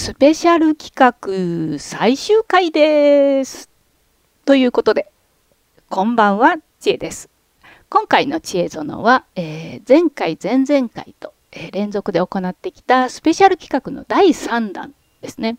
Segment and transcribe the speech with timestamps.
[0.00, 3.68] スペシャル企画最終回です。
[4.46, 5.12] ということで、
[5.90, 7.28] こんばんは、ちえです。
[7.90, 15.58] 今回の知恵園は、えー、前回、前々回と、えー、連続で行ってきたスペシャル企画の第3弾ですね。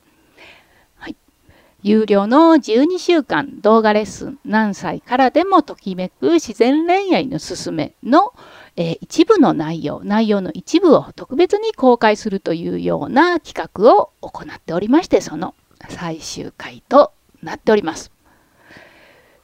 [0.95, 1.15] はい、
[1.83, 8.33] 有料の12週間動画レッスン何歳からでもときめく自然恋愛のすすめの、
[8.77, 15.55] えー、一部の内容、内容の一部を特別に公開するというような企画を行っておりまして、その
[15.89, 17.11] 最終回と
[17.43, 18.11] なっております。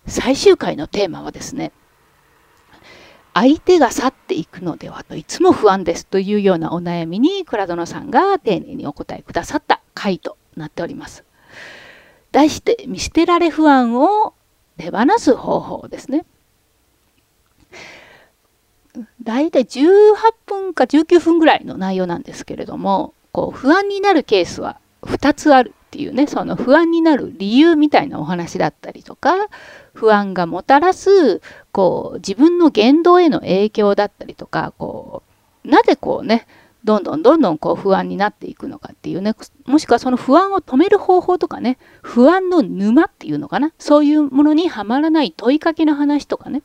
[0.08, 1.72] 最終回のテーマはですね、
[3.34, 11.24] 相手が去っていくのではといつも不安ですというようなお悩みに倉園さんが丁寧にお答えくださった回となっております。
[12.32, 14.34] 題して見捨てられ不安を
[14.78, 16.26] 手放す方法ですね。
[19.24, 20.16] 大体18
[20.46, 29.36] 分か19分ぐらいの内容なんですけれどもこう不安になるケースは2つあるっていうねその不安になる理由みたいなお話だったりとか
[29.94, 35.24] 不安がもたらすこう自分の言動への影響だったりとかこ
[35.66, 36.48] うなぜこうね
[36.84, 39.34] どんどんどんどんこう不安になっていくのかっていうね
[39.66, 46.64] もしくはその不安を止める方法とかね不安の沼っていうのかなそういうものにはまらない問いかけの話とかね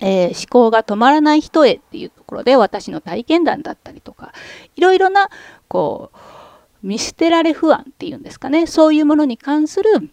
[0.00, 4.32] えー、思考が止まらない人へっていうところで私の体験談だったりとか
[4.76, 5.28] いろいろな
[5.66, 6.18] こう
[6.82, 10.10] 見捨てられ不安っていうんですかねそういうものに関する、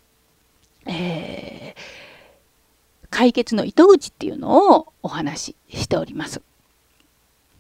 [0.88, 6.42] えー、解決の糸口っていうのをお話ししております。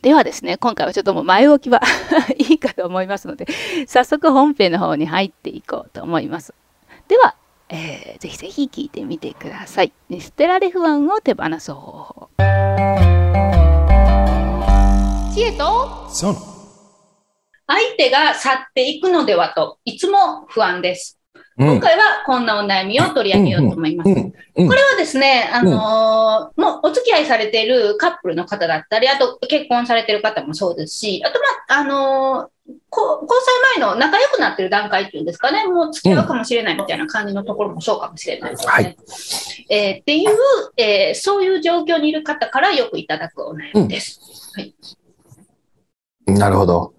[0.02, 1.82] ではですね今回はちょっともう前置きは
[2.38, 3.48] いいかと思いますので
[3.88, 6.54] 早速本編の方に入っていこうと思います。
[7.08, 7.36] では
[7.70, 9.92] えー、ぜひぜひ聞いてみてください。
[10.20, 12.30] 捨てられ不安を手放す方法。
[15.34, 16.08] 知恵と
[17.68, 21.20] 相手が去っていくのではといつも不安です。
[21.58, 24.14] 今回はこんなお悩みを取り上げようと思います。
[24.14, 38.72] これはですね、あのー、もうお付き合いされているカップルの方だったり、あと結婚されてる方もそうですし、あとまあ、あのー、交際前の仲良くなってる段階っていうんですかね、もう付き合うかもしれないみたいな感じのところもそうかもしれないですね。
[38.72, 38.98] はい、
[39.70, 40.30] えー、っていう、
[40.78, 44.20] えー、そういう状況にいる方からよくいただくお悩みです。
[46.28, 46.94] うん、はい、なるほど。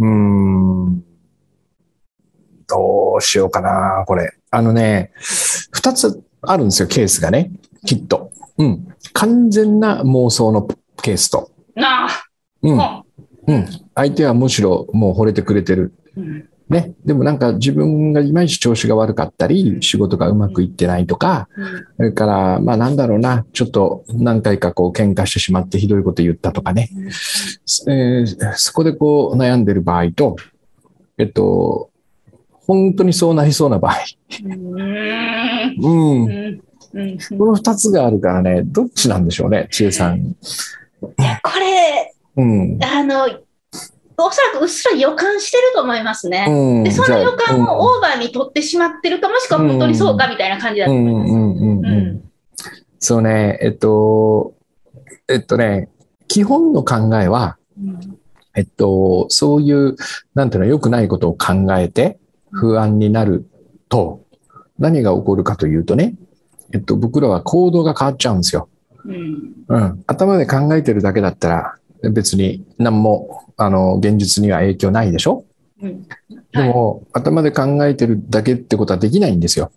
[0.00, 1.04] うん、ん
[2.66, 4.32] どうしようかな、これ。
[4.50, 5.12] あのね、
[5.72, 7.50] 二つあるんですよ、ケースがね、
[7.86, 8.30] きっと。
[8.58, 8.88] うん。
[9.12, 10.68] 完全な妄想の
[11.02, 11.50] ケースと。
[11.74, 12.10] なあ。
[12.62, 13.03] うん。
[13.46, 13.66] うん。
[13.94, 15.94] 相手はむしろもう惚れてくれてる。
[16.16, 21.48] うんね、でもなんか自分がいまいち調子が悪かったり、仕事がうまくいってないとか、
[21.98, 26.88] それから、まあなんだろうな、ちょっと何回かこう喧嘩してしまってひどいこと言ったとかね、
[27.86, 30.36] えー、そこでこう悩んでる場合と、
[31.18, 31.90] えっと、
[32.50, 33.96] 本当にそうなりそうな場合。
[35.82, 36.60] うん。
[37.38, 40.34] この二つがあるからね、どっちなんでしょうね、千恵さん。
[41.00, 43.26] これ、うん、あの、
[44.16, 46.46] おそらくうっすら予感してると思いますね。
[46.48, 52.24] うん、で、その予感をオーバーに取ってしまってるか、もしくは本当にそうかみたいな感じだと思います。
[53.00, 54.54] そうね、えっと、
[55.28, 55.88] えっとね、
[56.28, 58.18] 基本の考えは、うん、
[58.54, 59.96] えっと、そういう、
[60.34, 62.18] なんていうの、良くないことを考えて、
[62.50, 63.48] 不安になる
[63.88, 64.24] と、
[64.78, 66.14] 何が起こるかというとね、
[66.72, 68.68] えっと、僕らは行動が変わっちゃうんですよ。
[69.04, 71.76] うん、うん、頭で考えてるだけだったら、
[72.10, 75.44] 別に何も、あの、現実には影響ないでしょ、
[75.82, 76.06] うん、
[76.52, 79.70] でも、頭で考えてるだけってことはできないんですよ。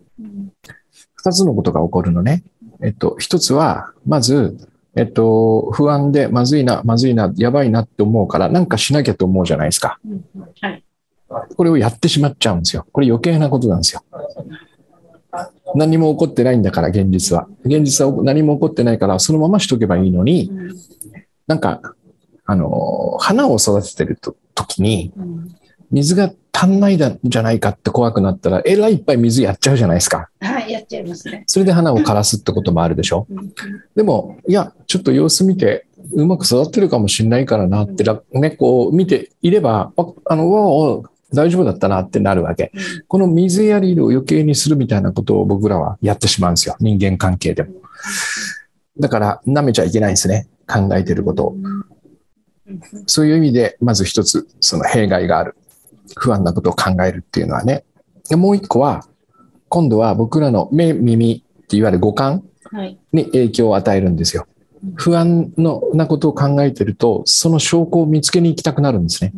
[1.16, 2.44] 二つのことが起こるのね。
[2.82, 4.58] えっと、一つは、まず、
[4.96, 10.00] えっと、不安でまずいな、まずいな、やばいなって思うから、なんかしなきゃと思うじゃないですか。
[10.62, 10.84] はい、
[11.56, 12.86] これをやってしまっちゃうんですよ。
[12.92, 14.04] これ余計なことなんですよ。
[15.76, 17.48] 何も起こってないんだから、現実は。
[17.64, 20.52] 現実は何も起こってないから、そのまましとけばいいのに、
[21.46, 21.82] なんか、
[22.48, 24.18] あの、花を育ててる
[24.56, 25.14] 時に、
[25.92, 30.30] 水が足んないんじゃないかって怖くなったら、えらいいっぱい水やっちゃうじゃないですか。
[30.40, 31.44] はい、やっちゃいますね。
[31.46, 33.28] それで花を枯らすってこともあるでしょ。
[33.96, 39.92] でも、いや、ちょっと様子見て、うまく育ってるかもしれないからなって、ね、こう見ていれば、
[40.26, 41.04] あの、
[41.34, 42.72] 大丈夫だったなってなるわけ。
[43.08, 46.78] この水やりを余計にするみたいなことを僕らはやってしまうんですよ。
[46.80, 47.74] 人間関係でも。
[49.00, 50.48] だから、舐めちゃいけないですね。
[50.66, 51.56] 考えてることを。
[53.06, 55.56] そういう意味で、まず一つ、その弊害がある。
[56.16, 57.84] 不安なことを考えるっていうのはね。
[58.30, 59.06] でもう一個は、
[59.70, 62.44] 今度は僕らの目、耳っていわゆる五感
[63.12, 64.48] に影響を与えるんですよ。
[64.96, 69.34] 不安のなことを考えてると、その証拠を見つけに行きたくなるんですね。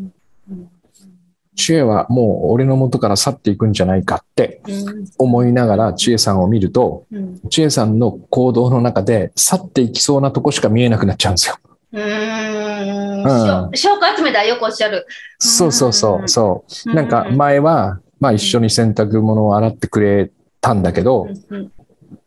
[1.56, 11.58] 知恵はもう俺の元から去っていくんじゃないかってうん思いながら知恵さんを見ると、うん知恵さんの行動の中で去っていきそうなとこしか見えなくなっちゃうんですよ。
[11.92, 15.06] うーん証拠集めだよくおっしゃる。
[15.40, 16.94] そうそうそううそう。
[16.94, 20.32] なんかう前は、まあ一緒に洗濯物を洗ってくれ
[20.62, 21.72] たんだけど、うん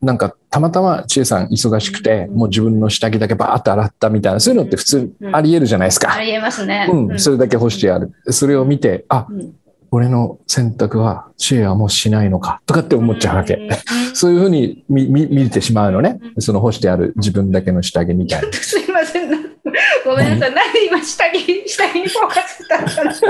[0.00, 6.12] なんかたまたま千恵さん忙しくて、もう自分の下着だけバーって洗ったみたいな、そういうのって普通あり得るじゃないですか。
[6.12, 6.88] ありえますね。
[6.90, 8.12] うん、それだけ干してある。
[8.28, 9.54] それを見て、あ、うん
[9.94, 13.56] 俺の洗濯は知恵はもうしないのか、とかって思っちゃうわけ。
[13.56, 13.68] ん
[14.14, 16.18] そういうふうに見見見てしまうのね。
[16.38, 18.52] その干してある自分だけの下着みたいな。
[18.56, 19.51] すいません。
[20.04, 20.54] ごめんなさい。
[20.54, 23.12] なんで今下着、下着にフォーカスしたのかな。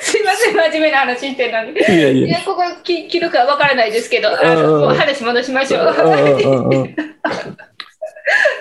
[0.00, 0.56] すいません。
[0.56, 1.72] 真面目な話してるのに。
[1.72, 5.86] いやいいや、ここき切るかわからないですけど、あのもう話戻しましょう。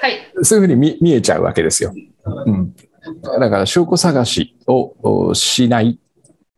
[0.02, 0.32] はい。
[0.42, 1.94] そういうふうに見見えちゃうわけですよ。
[2.26, 2.74] うん、
[3.24, 4.94] だから証拠探しを
[5.30, 6.00] おしない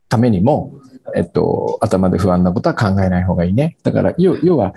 [0.07, 0.72] ためにも、
[1.15, 3.77] えっと、頭で不安なことは考えない方がいいね。
[3.83, 4.73] だから要要は、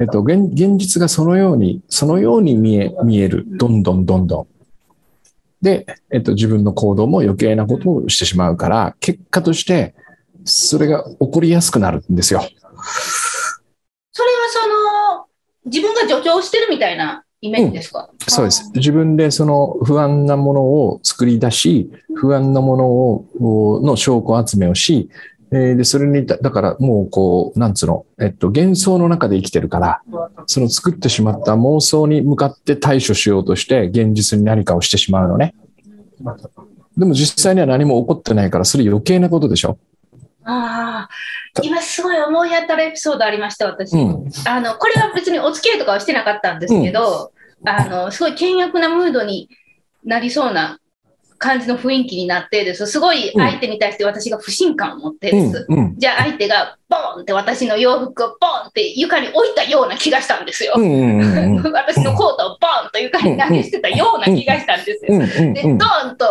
[0.00, 4.46] えっと、現現実がそのようにそのように見え見えるどんどんどんどん。
[5.62, 9.94] で、えっと、自分の行動も余計なことをしてしまうから結果として
[10.44, 12.40] それが起こりやすくなるんですよ。
[14.12, 14.68] それはそ
[15.18, 15.26] の、
[15.64, 18.70] 自分が助長してるみたいなイメージですか、そうです。
[18.74, 25.08] 自分でその不安なものを作り出し、不安なものを、の証拠集めをし、
[25.54, 30.02] えーで、それにだ、だからもうこう、なんつうの、えっと、幻想の中で生きてるから、
[30.46, 35.54] その作ってしまった妄想に向かって対処しようとして、現実に何かをしてしまうのね。
[36.96, 39.78] でも実際には何も起こってないから、それ余計なことでしょ。
[40.44, 43.92] ああ、今すごい思い当たるエピソードありました、私。
[43.94, 44.28] うん。
[44.46, 47.32] あの、これは別にお付き合いとかはしてなかったんですけど、
[47.64, 49.48] あの、すごい険悪なムードに
[50.04, 50.78] なりそうな
[51.38, 52.86] 感じの雰囲気になってです。
[52.86, 55.66] すごい相手に対して私が不信感を持ってうんです。。
[55.68, 55.94] うん。
[55.98, 60.74] じゃあ相手がボンって私の洋服をボンって床に置いたような気がしたんですよ。
[60.76, 60.84] うん。
[60.84, 61.20] うん。
[61.20, 61.56] うん。
[61.58, 61.72] うん。
[61.72, 65.14] 私のコートをボンと床に投げ捨てたような気がしたんですよ。
[65.16, 65.54] うん。
[65.54, 66.26] で、ドーンと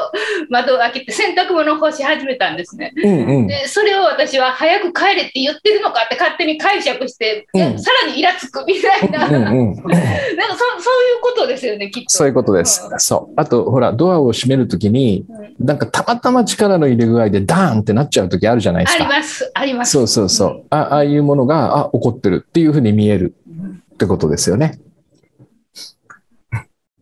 [0.50, 2.94] 窓を開けて洗濯物を干し始めたんですね。
[2.96, 3.26] うん。
[3.26, 3.48] うん。
[3.48, 7.60] で、それを私は早く帰れって言ってるのかって勝手に解釈して、さ
[8.06, 9.44] らにイラつくみたいな、うん。
[9.44, 9.76] なんうん。
[9.84, 12.10] かそそういうことですよね、きっと。
[12.10, 12.82] そういうことです。
[12.98, 13.34] そう。
[13.36, 19.10] あと、ほら、ドアを閉めるときに、うんなんかたまたま力の入れ具合でダーンってなっちゃうときあるじゃないですありか。
[19.18, 19.92] ます、あります。
[19.92, 20.64] そうそうそう。
[20.72, 24.80] あああいうものが、あ、起こってるっていうふうに見えるうんってことですよね。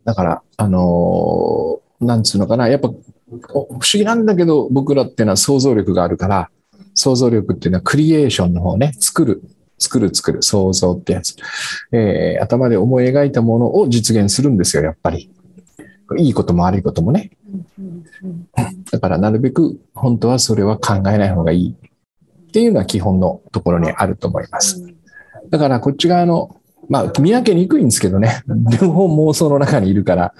[0.04, 2.88] だから、あのーなんつうのかな、やっぱ、
[3.54, 6.50] お不思議なんだけど、僕らっていうのは想像力があるから、
[6.94, 9.42] 想像力っていうのはクリエーションの方ね、作る、
[9.78, 11.36] 作る、作る、想像ってやつ。
[11.92, 15.30] えー頭で思い描いたものを実現するんですよ、やっぱり。
[16.16, 17.30] いいことも悪いこともね。
[18.90, 24.82] だからなるべく本当はそれは考えない方がいいっていうのは基本のところにあると思います。
[25.50, 28.42] だからこっち側の、まあ見分けにくいんですけどね。
[28.80, 30.34] 両方妄想の中にいるから。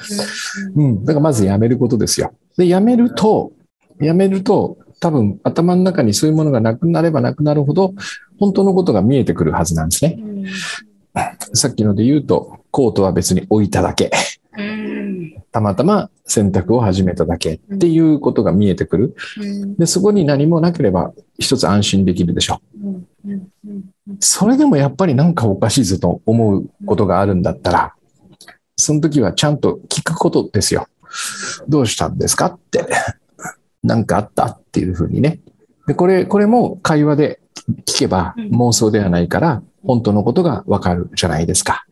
[0.74, 1.04] うん。
[1.04, 2.34] だからまずやめることですよ。
[2.56, 3.52] で、やめると、
[4.00, 7.94] やめると多分頭の中にそういうものがなくなればなくなるほど
[8.40, 10.16] 本当のことが見えてくるはずなんですね。
[10.19, 10.44] うん
[11.54, 14.10] さっきので言うと、コートは別に置いただけ。
[15.52, 19.16] うんたまたま洗濯を始めただけっていうことが見えてくる。
[19.38, 22.60] うんで、そこに何もなければ一つ安心できるでしょ。
[22.81, 23.32] う
[24.20, 27.94] それでもやっぱりなんかおかしいぞと思うことがあるんだったら、
[28.77, 30.88] その時はちゃんと聞くことですよ。
[31.69, 32.86] どうしたんですかって。
[33.82, 35.41] なんかあったっていうふうにね。
[35.86, 37.41] で、これ、これも会話で
[37.86, 41.84] 聞けばうん妄想ではないから、本当のことがわかるじゃないですか。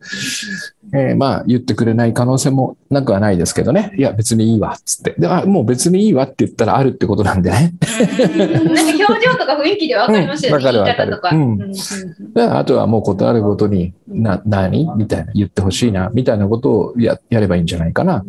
[0.93, 3.93] えーまあ、言ってくれない可能性もなくはないですけどね。
[3.97, 5.15] いや、別にいいわ、つって。
[5.17, 7.73] で、あ、もう別にいいわって言ったらあるってことなんでね。
[7.81, 11.29] うんなんか表情とか雰囲気でわかりますよね、うんわかるわかるか。
[11.33, 11.71] うん
[12.35, 14.89] あとはもう断るごとに、な、何？
[14.95, 18.23] みたいな、言ってほしいな、みたいなことをや、やればいいんじゃないかな。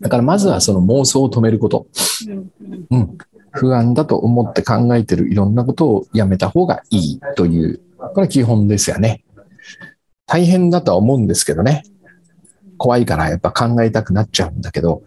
[0.00, 1.86] だからまずはその妄想を止めること。
[2.90, 3.18] うん。
[3.50, 9.24] 不安だと思って考えてるいろんなことをやめた方がいいという、これは基本ですよね。
[10.26, 11.82] 大変だとは思うんですけどね。
[12.76, 15.02] 怖いからやっぱ考えたくなっちゃうんだけど、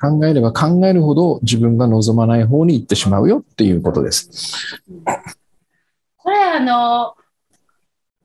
[0.00, 4.80] 考えれば考えるほど自分が望まない方に行ってしまうよっていうことです。
[6.16, 7.14] これあの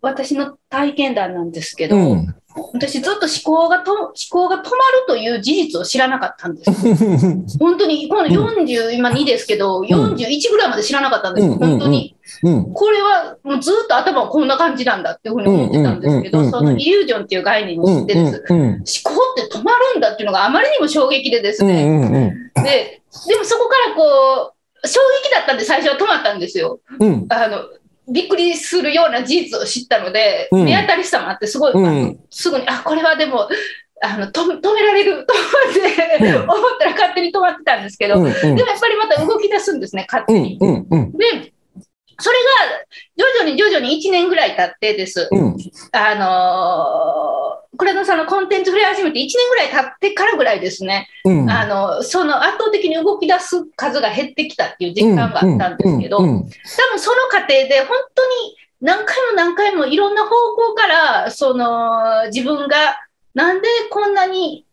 [0.01, 2.35] 私の体験談なんですけど、うん。
[2.73, 4.71] 私ずっと思考がと思考が止まる
[5.07, 6.71] という事実を知らなかったんです。
[7.59, 12.15] 本当に、この40、今2ですけど、41ぐらいまで知らなかったんです、うん本当に。
[12.43, 12.73] うん。
[12.73, 18.01] これはもうずっと頭はこんな感じなんだっていうふうに思ってたんですけど、そのイリュージョンっていう概念にうん。
[18.01, 18.43] してです。
[18.49, 18.57] うん。
[18.57, 21.67] 思考って止まるんだっていうのがあまりにも衝撃でですうん。
[21.69, 22.33] ね。
[22.55, 22.63] うん。
[22.63, 24.53] で、でもそこからこ
[24.83, 26.79] 衝撃だったんで最初は止まったんですよ。
[26.99, 27.25] うん。
[27.29, 27.59] あの
[28.11, 33.47] びっくりするような事実を知ったので、うん目当たりさもあってすごい、うんすぐにあこれはでも
[34.03, 38.25] あの止め止められる と思って、うん思ったら勝手に止まってたんですけど、うん。
[38.25, 40.57] うんでもやっぱりまた動き出すんですね勝手に。
[40.59, 40.87] うん。
[40.89, 41.11] うん。
[41.13, 41.53] で
[42.19, 42.85] それが
[43.21, 45.29] 徐々に徐々に1年ぐらい経ってです。
[45.31, 45.57] うん。
[45.91, 51.49] あのー、倉野さんのコンテンツ触れ始めて1年ぐらい経ってからぐらいですね、うん。
[51.49, 56.49] あのその圧倒的に動き出す数が減ってきたっていう実感があったんですけど、多分
[56.97, 62.97] その過程で本当に何回も何回もいろんな方向からその自分が
[63.35, 64.65] なんでこんなに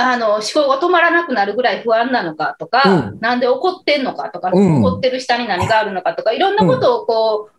[0.00, 7.57] あの思考が止まらなくなるぐらい不安なのかとか、うんなんで怒ってんのかとか、うん怒ってる下に何があるのかとかいろんなことをこう、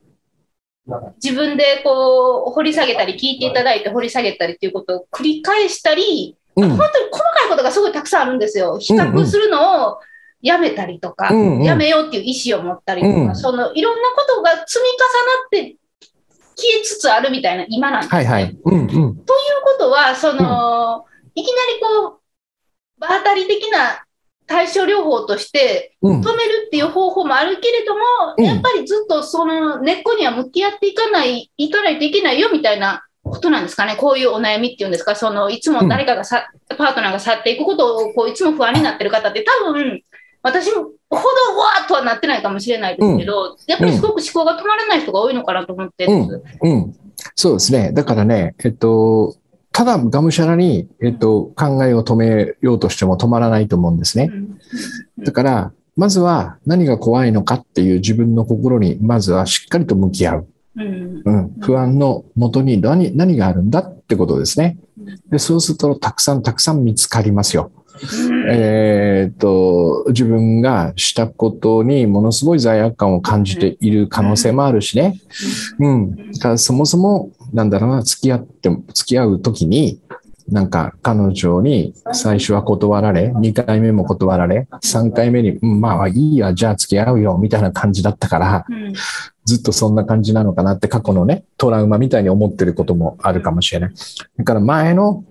[1.23, 8.79] 自分でこう掘り下げたり聞いていただいて掘り下げたりっていうことを繰り返したり、うん本当に細かいことがすごいたくさんあるんですよ。
[8.79, 9.99] 比較するのを
[10.41, 14.89] やめたりとか、うんうんやめようっていう意思を持ったりとか、うんそのいろんなことが積み
[15.55, 15.79] 重なって
[16.59, 18.17] 消えつつあるみたいな今なんです、ね。
[18.17, 18.57] はいはい。
[18.61, 18.79] うん。
[18.81, 18.87] うん。
[18.89, 19.25] というこ
[19.79, 22.19] とは、その、いきなりこ
[22.97, 24.03] う、場当たり的な
[24.49, 26.21] 対症療法としてうん。
[26.21, 28.01] 止めるっていう方法もあるけれども、
[28.37, 33.95] うんやっぱりずっとその根っこには向き合っていかない、いかないといけないよみたいなことなんですかね。
[33.95, 40.01] こういうお悩みっていうんですか、そのいつも誰かがさ、パートナーが去っていくことをこういつも不安になってる方って多分、
[40.41, 46.29] 私ほどわーっとはなってないかもしれないですけど、やっぱりすごく思考が止まらない人が多いのかなと思ってるん。
[46.61, 46.95] うん。
[47.35, 47.91] そうですね。
[47.91, 49.35] だからね、えっと、
[49.71, 54.31] ただがむしゃらに、えっと、考えを止めようとしても止まらないと思うんですね。
[55.19, 60.47] だから、まずは何が怖いのかっていう自分の心に、まずはしっかりと向き合う。
[60.77, 64.77] うんうん、不安のもとに何何があるんだってことですね。
[65.29, 67.71] でそうすると、たくさんたくさん見つかりますよ。
[68.49, 75.19] えーっと、自分がしたことにものすごい罪悪感を感じている可能性もあるしね。
[75.79, 76.31] うん。
[76.33, 79.99] だからそもそも、なんだろうな、付き合っても、付き合うときに、
[80.51, 88.93] なんか彼女に最初は断られ、2回目も断られ、3回目に、うんまあいいや、じゃあ付き合うよ、みたいな感じだったから、うん
[89.49, 93.93] ずっとそんな感じなのかなって過去のね、トラウマみたいに思ってることもあるかもしれない。
[94.37, 95.23] だから前の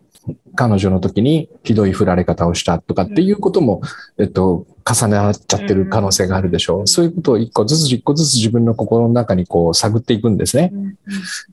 [0.55, 3.81] 彼女の時にひどい振られ方をしたとかっていうことも、
[4.19, 6.87] えっと、重なっちゃってる可能性があるでしょう。
[6.87, 10.73] そういうことを一個ずつ一個ずつ自分の心の中にこう探っていくんですね。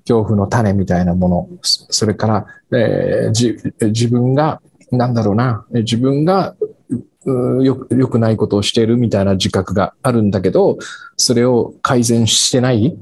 [0.08, 1.50] 恐怖の種みたいなもの。
[1.62, 2.46] そそれから、
[2.77, 6.55] えーじ自分が、なんだろうな、え自分が
[7.25, 10.77] うよよくないことをしているみたいな自覚があるんだけど、
[11.17, 12.98] それを改善してない。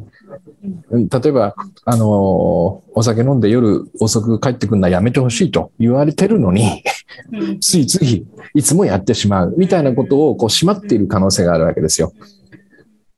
[0.92, 1.56] うん例えば、
[1.86, 6.84] あのーお酒飲んで夜遅く帰ってくるのはやめてほしいと言われてるのに、
[7.32, 12.14] うんついついいつもやってしまうみたいなことをこうしまっている可能性があるわけですよ。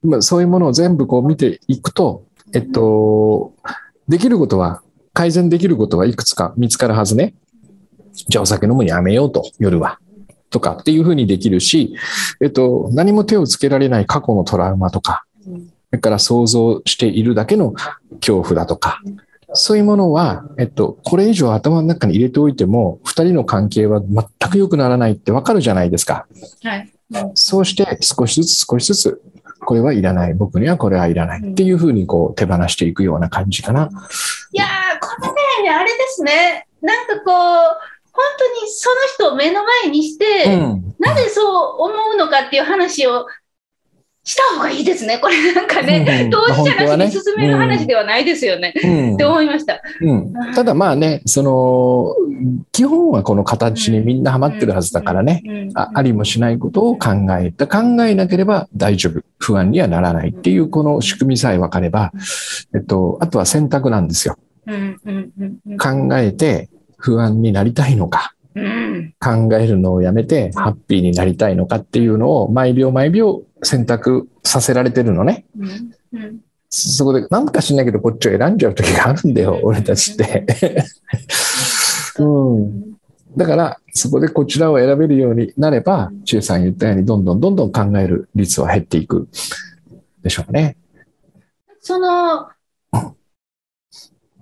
[0.02, 3.54] まあ、そういうものを全部こう見ていくと、えっと、
[4.08, 4.82] できることは、
[5.14, 7.36] 改善できることはいくつか見つかるはずね。
[8.28, 10.00] じゃあお酒飲むのやめようと、夜は。
[10.50, 11.96] とかっていうふうにできるし、
[12.42, 15.26] えっと、何も手をつけられない過去のトラウマとか、
[15.90, 17.74] それから想像しているだけの
[18.20, 19.02] 恐怖だとか、
[19.54, 26.28] そういうものは、えっと、これ以上頭の中に入れておいても、二人の関係は全く良くならないってわかるじゃないですか。
[26.64, 26.92] はい
[27.36, 29.22] そうして少しずつ少しずつ、
[29.66, 33.90] これはいらない、僕にはこれはいらないっていうふうにこう手放していくような感じかな。
[34.52, 34.68] いやー、
[35.00, 37.26] これね、あれですね、なんかこう、
[38.12, 40.96] 本当にその人を目の前にして、うん。
[41.00, 43.28] なぜそう思うのかっていう話を
[44.26, 45.20] した方がいいですね。
[45.20, 48.74] これなんかね、うん 当事者なしに進める話ではないですよね。
[48.84, 49.80] うんって思いました。
[50.02, 52.16] うん、ただまあね、その、
[52.72, 55.42] 基本はこの形にみんなハマってるはずだからね。
[55.46, 57.68] うんあありもしないことを考えた。
[57.68, 59.22] 考えなければ大丈夫。
[59.38, 62.12] 不安にはならないっていうこの仕組みさえ分かれば、
[62.74, 64.38] えっと、あとは選択なんですよ。
[65.78, 68.35] 考えて不安になりたいのか、うん
[69.20, 75.46] 考えるのをやめてハッピーになりたいのかっていうのを毎秒毎秒選択させられてるのね。
[75.58, 75.70] うん
[76.14, 76.40] うん
[76.78, 80.46] そこで、なんか知んないけどこっちを選んじゃう時があるんだよ、俺たちって。
[82.20, 82.98] うん。
[83.38, 89.30] だから、そこでこちらを選べるようになれば、中さん言ったように、どんどんどんどん考える率は減っていく
[90.22, 90.76] でしょうね。
[91.80, 92.50] その、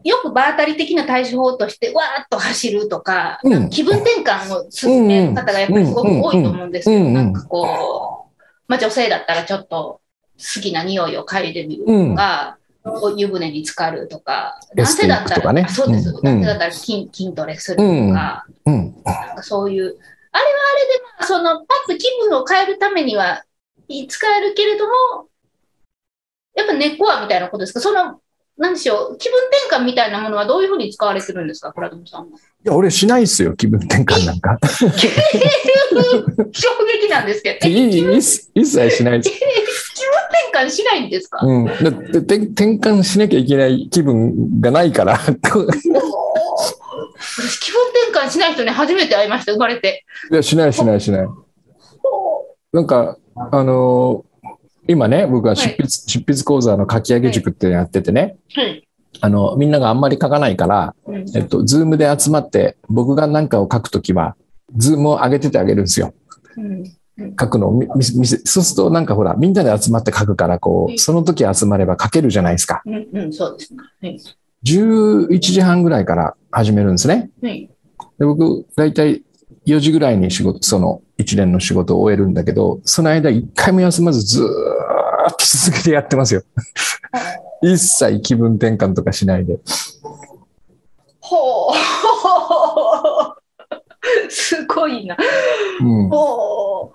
[0.03, 3.69] よく場当たり的な対処法として、わーっと走るとか、うん。
[3.69, 6.97] 気分転換を進める方がやっぱりすごく多いと思うんですよ。
[6.97, 10.01] うんうんなんかこう、まあ、女性だったらちょっと
[10.37, 15.63] 好きな匂いを嗅いでみるとか、お湯船に浸かるとか、エステ行くとかね。
[15.65, 16.09] あそうです。
[16.09, 18.93] うん男性だったら筋筋トレするとか、うん。
[19.05, 19.99] なんかそういう、あれは
[20.33, 23.43] あれで、まあ、そのパッと気分を変えるためには
[24.09, 24.91] 使えるけれども、
[26.55, 27.79] やっぱ根っこはみたいなことですか？
[27.79, 28.19] その、
[28.55, 32.37] なんでしょう、気分転換みたいなものはどういうふうに使われてるんですか、倉友さんは？
[32.37, 34.59] いや、俺しないっすよ、気分転換なんか。
[34.77, 35.07] 衝撃
[37.09, 37.67] なんですけど。
[37.71, 39.35] いい一切一切しないです。
[39.35, 39.47] 気分
[40.51, 41.65] 転換しないんですか、うん。
[41.65, 41.83] だって
[42.19, 45.17] 転転換しなきゃいけない気分がないから。
[45.17, 45.65] 私気分
[48.11, 50.05] 転換しない人に初めて会いました、生まれて。
[50.31, 51.27] いや、しないしないしない。
[52.71, 54.32] なんか、あのー
[54.87, 58.87] 今ね、僕は執筆、執筆講座の書き上げ塾ってやっててね、はい。
[59.21, 64.35] あの、みんながあんまり書かないから、うんえっと、 Zoom で集まって、僕が何かを書くときは、
[64.75, 66.13] Zoom を上げててあげるんですよ。
[66.57, 66.83] うん
[67.39, 72.81] 書くのを見見せそうするとなんかほら、みんなで集まって書くから、こうその時集まれば書けるじゃないですか。
[72.85, 73.79] うん、うん、そうですね。
[74.01, 74.19] はい。
[74.65, 77.29] 11時半ぐらいから始めるんですね。
[77.41, 77.69] はい。
[78.17, 79.23] で僕、だいたい
[79.67, 84.49] 4時ぐらいに仕事、その一連の仕事を終えるんだけど、その間一回も休まずずーっ
[85.37, 86.43] と続けてやってますよ。
[87.63, 89.57] 一切気分転換とかしないで。
[91.19, 91.73] ほう。
[94.29, 95.17] すごいな。
[95.81, 96.09] うん。
[96.09, 96.91] ほ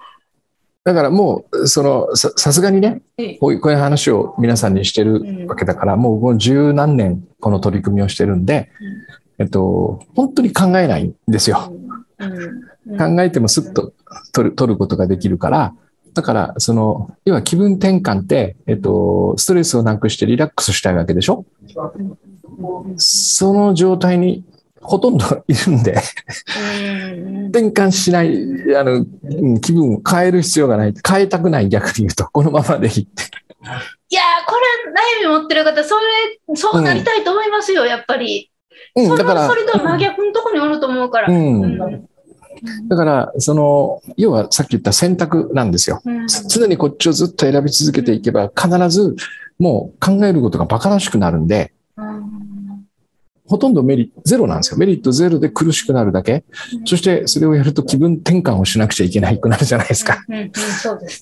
[0.85, 8.71] だからもう、その、ささすがにねええ、こういう、話を皆さんにしてるわけだから、もうもう十何年この取り組みをしてるんで、
[9.39, 11.73] えっと、本当に考えないんですよ。
[12.99, 13.93] 考えてもスッと
[14.33, 15.75] 取る取ることができるから、
[16.15, 21.45] だから、その、要は気分転換って、えっと、ストレスをなくしてリラックスしたいわけでしょ？
[22.97, 24.45] その状態に
[24.81, 27.47] ほとんどいるんで、うん。
[27.51, 28.35] 転換しない、
[28.77, 30.95] あの、うん気分を変える必要がない。
[31.09, 32.25] 変えたくない、逆に言うと。
[32.33, 33.23] このままでいいって。
[34.11, 35.95] いやー、これ、悩み持ってる方、そ
[36.49, 38.51] れ、そうなりたいと思いますよ、やっぱり。
[38.97, 41.33] うん、そだからのそ、れとは真逆のところにおると思うから。
[41.33, 42.08] うん
[42.89, 46.01] だから、その、要はさっき言った選択なんですよ。
[46.05, 49.17] うん常にこっちをずっと選び続けていけば、必ず
[49.59, 51.73] もう考えることが馬鹿らしくなるんで、
[53.49, 54.79] ほとんどメリットゼロなんですよ。
[54.79, 56.45] メリットゼロで苦しくなるだけ。
[56.85, 60.19] そしてそれをやると気分転換をしなくちゃいけないくなるじゃないですか。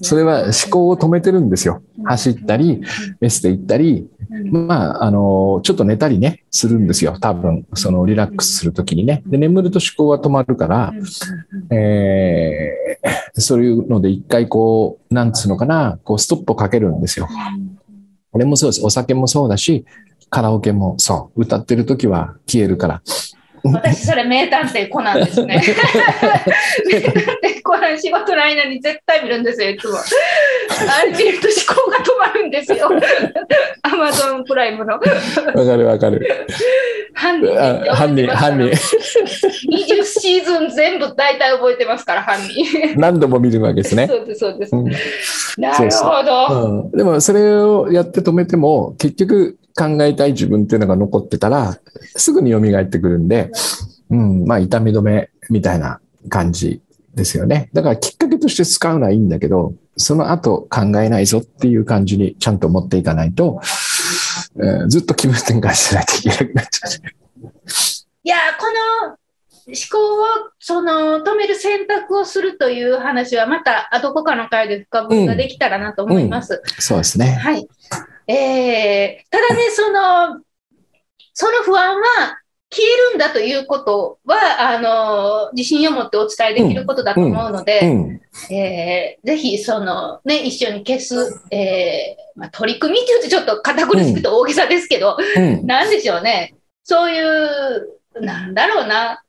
[0.02, 1.82] それは思考を止めてるんですよ。
[2.04, 2.82] 走ったり、
[3.20, 7.16] エステ行ったり、うんまあ、あの、ちょっと寝たりね、するんですよ。
[7.20, 9.22] 多分、そのリラックスするときにね。
[9.26, 10.92] で、眠ると思考は止まるから、
[11.70, 12.86] えー
[13.38, 17.28] そういうので一回こう、なんつうのかな、こうストップをかけるんですよ。
[18.32, 18.84] これもそうです。
[18.84, 19.84] お酒もそうだし、
[20.30, 21.42] カラオケもそう。
[21.42, 23.02] 歌ってる時は消えるから。
[23.72, 25.60] 私、それ名探偵コナンですね。
[26.86, 29.96] 名探偵コナン仕事の間に絶対見るんですよ、いつも。
[29.98, 32.88] あれ見ると思考が止まるんですよ。
[33.82, 34.94] アマゾンプライムの。
[34.94, 36.46] わかるわかる。
[37.14, 38.68] 犯人あ犯人、犯人。
[38.68, 42.94] 20シーズン全部大体覚えてますから、犯人。
[42.96, 44.06] 何度も見るわけですね。
[44.06, 44.76] そうです、そうです。
[44.76, 44.90] うん
[45.58, 46.66] なるほど。
[46.66, 51.78] うん、でもそれをやって止めても結局考えたい自分っていうのが残ってたら
[52.16, 53.50] すぐに蘇ってくるんで、
[54.10, 56.80] うん、まあ痛み止めみたいな感じ
[57.14, 57.70] ですよね。
[57.72, 63.60] だからきっかけとして使うのはいいんだけど、その後考えないぞっていう感じにちゃんと持っていかないと、
[64.56, 66.92] えーずっと気分転換しないといけなくなっちゃう。
[68.24, 68.66] いやー、こ
[69.06, 69.16] の
[69.66, 70.26] 思考を
[70.58, 76.62] その止める選択をするという話は、またどこかの回で深掘りができたらなと思います。
[76.78, 77.32] そうですね。
[77.32, 77.68] はい。
[78.26, 80.40] えー、ただね、 その、
[81.32, 82.38] その不安は
[82.70, 88.20] 消えるんだということは、あの、自信を持ってお伝えできることだと思うので、うん。
[88.50, 95.66] えーぜひ、その、ね、一緒に消す、えーまあ、取り組みって言うとちょっと堅苦しくて大げさですけど、うん。
[95.66, 96.54] なんでしょうね。
[96.84, 97.88] そういう、
[98.20, 99.22] なんだろうな。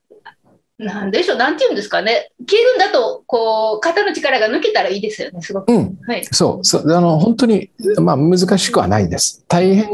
[0.80, 1.38] なんでしょう。
[1.38, 2.32] なんて言うんですかね。
[2.48, 5.74] 消えるんだと、こう、肩の力が抜けたらいいですよね、すごく。
[5.74, 5.98] うん。
[6.08, 6.26] はい。
[6.26, 9.44] そう、そう、あの、本当に、まあ、難しくはないです。
[9.48, 9.88] 大変、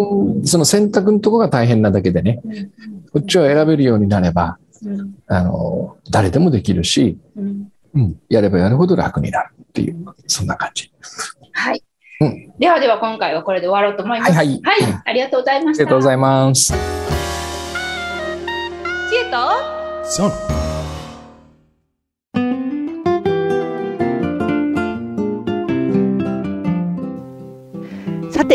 [0.43, 2.41] その選択のところが大変なだけでね、
[3.13, 10.91] こっちを選べるようになれば、うんあの、誰でもできるし、うんうん、やればやるほど楽になるっていう、そんな感じ。
[11.53, 11.83] はい。
[12.19, 14.33] うんではでは、今回はこれで終わろうと思います。
[14.33, 15.01] はいはいはい。
[15.05, 15.83] ありがとうございました。
[15.83, 16.73] ありがとうございます。
[19.09, 20.62] 知恵と、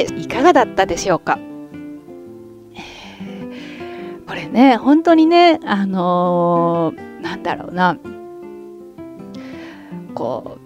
[0.06, 1.38] ていかがだったでしょうか？
[4.26, 7.96] これね本当にねあのーなんだろうな。
[10.14, 10.58] こ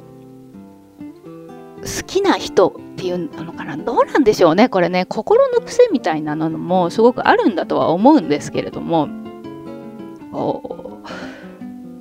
[1.78, 3.76] う好きな人っていうのかな？
[3.76, 5.06] どうなんでしょうねこれね。
[5.06, 9.08] 心の癖みたいなのもすごくあるんだとは思うんですけれども。
[10.32, 11.08] こう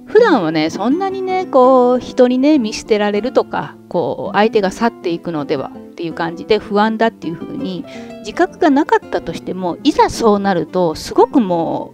[0.05, 7.85] 普段はねそんなにねこう人にね見捨てられるとかこう相手が去っていくのではっていう感じで不安だっていう風に
[8.21, 11.93] 自覚がなかったとしてもいざそうなるとすごくも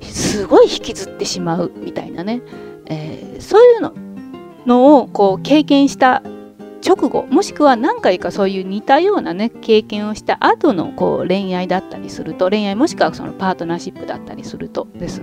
[0.00, 2.42] うすごい引きずってしまうみたいなね、
[2.86, 3.94] えー、そういうの
[4.66, 6.24] のをこう経験した
[6.84, 15.22] 直後もしくは何回かそういう似たようなね経験をした後のこう恋愛だったりすると恋愛もしくはそのパートナーシップだったりするとです。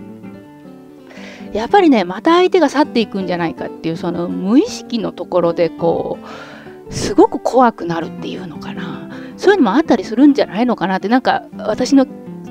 [1.51, 6.50] やっぱりねまた相手が去っていくんじゃないかっていうその無意識のところでこう
[6.91, 9.09] すごく怖くなるっていうのかな。
[9.37, 12.05] そういうのもあったりするんじゃないのかなってなんか私の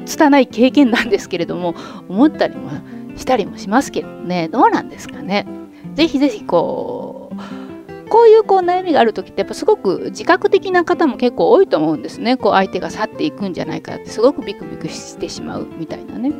[0.06, 1.74] 拙い経験なんですけれども
[2.08, 2.70] 思ったりも
[3.16, 4.48] したりもしますけどね。
[4.48, 5.46] どうなんですかね。
[5.94, 12.36] ぜひぜひこうこういうこう悩みがある時ってやっぱすごく自覚的な方も結構多いと思うんですね。
[12.36, 16.32] こう相手が去っていくんじゃないかってすごくビクビクしてしまうみたいなね。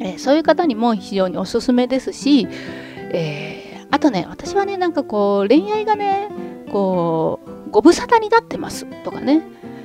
[0.00, 2.48] えー、そういう方にも非常におすすめですし、
[3.12, 6.30] えー、あとね私はねなんかこう恋愛がね
[6.70, 9.42] こうご無沙汰になってますとかね。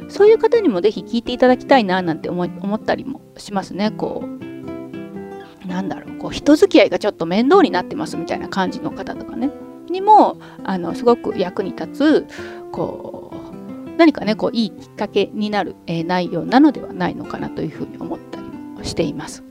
[0.08, 3.92] そういう方にもぜひ聞いていただきたいななんて思思ったりもしますね。
[3.92, 6.18] こうなんだろう。
[6.18, 9.52] こう人付き合いがちょっと面倒になってますみたいな感じの方とかね。
[9.90, 12.28] にもあのすごく役に立つ
[12.72, 19.44] こう何かねこういいきっかけになる、えー、内容なのではないのかなというふうに思ったりもしています。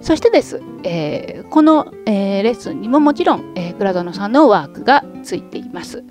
[0.00, 6.04] そしてです、えー、この、えー、レッスンにももちろん、えー、倉園さんのワークがついています。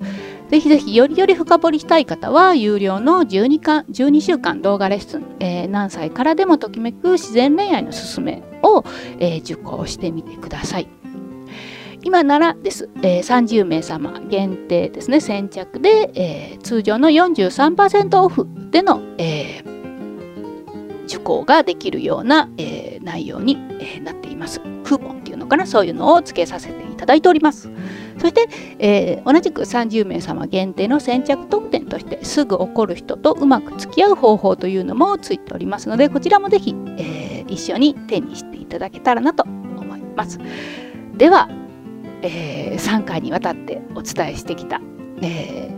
[0.50, 8.86] ぜひぜひよりより深掘りしたい方は有料の 12, 間12週間動画レッスン、えー、何歳からでもときめく自然恋愛のすすめを、
[9.20, 10.88] えー、受講してみてください。
[12.04, 19.57] 今ならです、えー、30名様限定ですね先着で、えー、通常の43%オフでの、えー、
[21.08, 24.60] 受講ができるような、えー、内容に、えー、なっています。
[24.60, 25.66] クーポンっていうのかな？
[25.66, 27.70] そういうのを付けさせていただいております。
[28.18, 28.48] そして、
[28.80, 40.40] えー、同じく30名様限定の先着特典としてすぐ怒る人とうまく付き合う方法というのもついておりますのでこちらもぜひ、えー、一緒に手にしていただけたらなと思います。
[41.16, 41.50] では、
[42.22, 44.82] えー、3回にわたってお伝えしてきた、
[45.22, 45.78] えー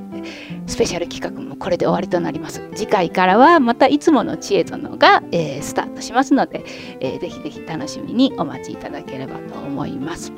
[0.67, 2.61] スペシャル企画もこれで終わりとなります。
[2.75, 6.63] 次回からはまたいつもの知恵殿が、えー、スタートしますので、
[6.99, 10.31] えー、ぜひぜひ楽しみにお待ちいただければと思います。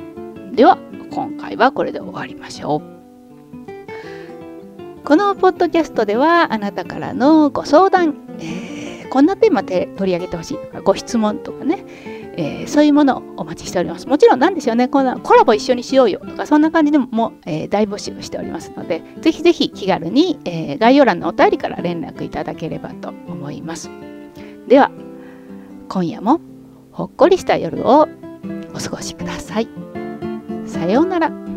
[0.53, 0.77] では、
[1.11, 2.81] 今回はこれで終わりましょう。
[5.03, 11.83] このポッドキャストではあなたからのご相談、えー、こんなテーマで取り上げてほしいとかご質問とかね、
[12.37, 14.07] えー、そういうものをお待ちしております。
[14.07, 23.89] もちろんなんですよね、こんコラボ一緒にしようよとか、そんな感じでももえー、大募集しておりますので、ぜひぜひ気軽に、えー、概要欄のお便りから連絡いただければと思います。
[24.67, 24.91] では、
[25.89, 26.39] 今夜も
[26.91, 28.07] ほっこりした夜を
[28.73, 29.67] お過ごしください。
[30.65, 31.50] さようなら。